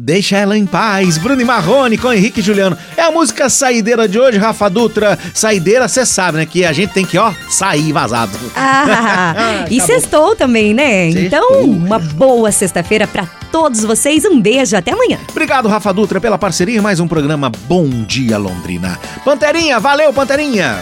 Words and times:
Deixa 0.00 0.36
ela 0.36 0.56
em 0.56 0.64
paz, 0.64 1.18
Bruno 1.18 1.40
e 1.40 1.44
Marrone 1.44 1.98
com 1.98 2.12
Henrique 2.12 2.38
e 2.38 2.42
Juliano. 2.42 2.78
É 2.96 3.02
a 3.02 3.10
música 3.10 3.48
saideira 3.48 4.06
de 4.06 4.16
hoje, 4.16 4.38
Rafa 4.38 4.70
Dutra. 4.70 5.18
Saideira, 5.34 5.88
você 5.88 6.06
sabe, 6.06 6.38
né? 6.38 6.46
Que 6.46 6.64
a 6.64 6.72
gente 6.72 6.92
tem 6.92 7.04
que, 7.04 7.18
ó, 7.18 7.32
sair 7.48 7.90
vazado. 7.92 8.38
Ah, 8.54 9.64
e 9.68 9.80
sextou 9.80 10.36
também, 10.36 10.72
né? 10.72 11.10
Sextou. 11.10 11.26
Então, 11.26 11.62
uma 11.62 11.98
boa 11.98 12.52
sexta-feira 12.52 13.08
para 13.08 13.26
todos 13.50 13.82
vocês. 13.82 14.24
Um 14.24 14.40
beijo, 14.40 14.76
até 14.76 14.92
amanhã. 14.92 15.18
Obrigado, 15.30 15.66
Rafa 15.68 15.92
Dutra, 15.92 16.20
pela 16.20 16.38
parceria. 16.38 16.80
Mais 16.80 17.00
um 17.00 17.08
programa 17.08 17.50
Bom 17.66 17.88
Dia 18.06 18.38
Londrina. 18.38 18.96
Panterinha, 19.24 19.80
valeu, 19.80 20.12
Panterinha. 20.12 20.78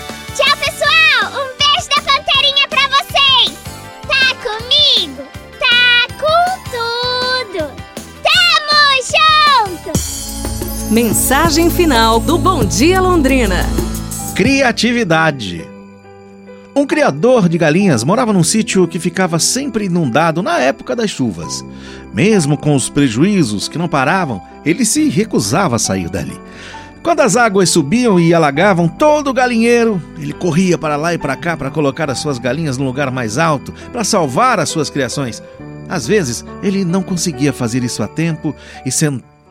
Mensagem 10.90 11.68
final 11.68 12.20
do 12.20 12.38
Bom 12.38 12.64
Dia 12.64 13.00
Londrina. 13.00 13.66
Criatividade. 14.36 15.68
Um 16.76 16.86
criador 16.86 17.48
de 17.48 17.58
galinhas 17.58 18.04
morava 18.04 18.32
num 18.32 18.44
sítio 18.44 18.86
que 18.86 19.00
ficava 19.00 19.40
sempre 19.40 19.86
inundado 19.86 20.44
na 20.44 20.60
época 20.60 20.94
das 20.94 21.10
chuvas. 21.10 21.64
Mesmo 22.14 22.56
com 22.56 22.72
os 22.72 22.88
prejuízos 22.88 23.66
que 23.66 23.76
não 23.76 23.88
paravam, 23.88 24.40
ele 24.64 24.84
se 24.84 25.08
recusava 25.08 25.74
a 25.74 25.80
sair 25.80 26.08
dali. 26.08 26.40
Quando 27.02 27.18
as 27.18 27.34
águas 27.34 27.68
subiam 27.68 28.20
e 28.20 28.32
alagavam 28.32 28.86
todo 28.86 29.30
o 29.30 29.34
galinheiro, 29.34 30.00
ele 30.16 30.32
corria 30.32 30.78
para 30.78 30.94
lá 30.94 31.12
e 31.12 31.18
para 31.18 31.34
cá 31.34 31.56
para 31.56 31.70
colocar 31.70 32.08
as 32.08 32.18
suas 32.18 32.38
galinhas 32.38 32.78
no 32.78 32.84
lugar 32.84 33.10
mais 33.10 33.38
alto, 33.38 33.74
para 33.90 34.04
salvar 34.04 34.60
as 34.60 34.68
suas 34.68 34.88
criações. 34.88 35.42
Às 35.88 36.06
vezes, 36.06 36.44
ele 36.62 36.84
não 36.84 37.02
conseguia 37.02 37.52
fazer 37.52 37.82
isso 37.82 38.04
a 38.04 38.08
tempo 38.08 38.54
e 38.84 38.92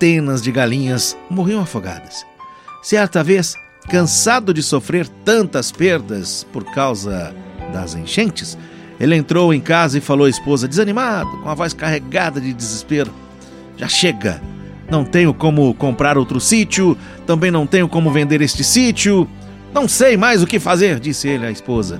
centenas 0.05 0.39
de 0.39 0.51
galinhas 0.51 1.17
morriam 1.31 1.61
afogadas. 1.61 2.23
Certa 2.83 3.23
vez, 3.23 3.55
cansado 3.89 4.53
de 4.53 4.61
sofrer 4.61 5.07
tantas 5.07 5.71
perdas 5.71 6.45
por 6.53 6.63
causa 6.63 7.33
das 7.73 7.95
enchentes, 7.95 8.55
ele 8.99 9.15
entrou 9.15 9.51
em 9.51 9.59
casa 9.59 9.97
e 9.97 10.01
falou 10.01 10.27
à 10.27 10.29
esposa, 10.29 10.67
desanimado, 10.67 11.41
com 11.41 11.49
a 11.49 11.55
voz 11.55 11.73
carregada 11.73 12.39
de 12.39 12.53
desespero: 12.53 13.11
Já 13.75 13.87
chega! 13.87 14.39
Não 14.91 15.03
tenho 15.03 15.33
como 15.33 15.73
comprar 15.73 16.19
outro 16.19 16.39
sítio, 16.39 16.95
também 17.25 17.49
não 17.49 17.65
tenho 17.65 17.89
como 17.89 18.11
vender 18.11 18.43
este 18.43 18.63
sítio. 18.63 19.27
Não 19.73 19.87
sei 19.87 20.15
mais 20.15 20.43
o 20.43 20.47
que 20.47 20.59
fazer, 20.59 20.99
disse 20.99 21.27
ele 21.27 21.47
à 21.47 21.51
esposa. 21.51 21.99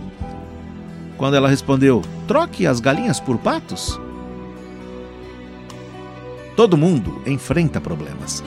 Quando 1.18 1.36
ela 1.36 1.50
respondeu: 1.50 2.04
Troque 2.28 2.68
as 2.68 2.80
galinhas 2.80 3.20
por 3.20 3.40
patos. 3.40 4.00
Todo 6.56 6.78
mundo 6.78 7.22
enfrenta 7.26 7.82
problemas. 7.82 8.44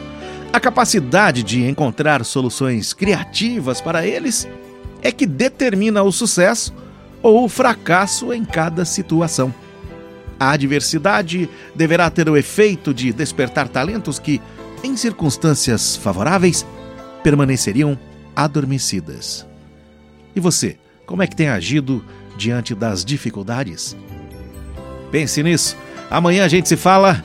A 0.52 0.58
capacidade 0.58 1.42
de 1.42 1.68
encontrar 1.68 2.24
soluções 2.24 2.92
criativas 2.94 3.80
para 3.80 4.06
eles 4.06 4.48
é 5.02 5.12
que 5.12 5.26
determina 5.26 6.02
o 6.02 6.10
sucesso 6.10 6.74
ou 7.22 7.44
o 7.44 7.48
fracasso 7.48 8.32
em 8.32 8.44
cada 8.44 8.84
situação. 8.84 9.54
A 10.40 10.52
adversidade 10.52 11.50
deverá 11.74 12.08
ter 12.08 12.28
o 12.28 12.36
efeito 12.36 12.94
de 12.94 13.12
despertar 13.12 13.68
talentos 13.68 14.18
que, 14.18 14.40
em 14.82 14.96
circunstâncias 14.96 15.96
favoráveis, 15.96 16.64
permaneceriam 17.22 17.98
adormecidas. 18.34 19.46
E 20.34 20.40
você, 20.40 20.78
como 21.04 21.22
é 21.22 21.26
que 21.26 21.34
tem 21.34 21.48
agido 21.48 22.04
diante 22.36 22.74
das 22.74 23.04
dificuldades? 23.04 23.96
Pense 25.10 25.42
nisso. 25.42 25.76
Amanhã 26.08 26.44
a 26.44 26.48
gente 26.48 26.68
se 26.68 26.76
fala. 26.76 27.24